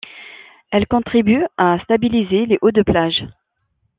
[0.71, 3.23] Elle contribue à stabiliser les hauts de plages.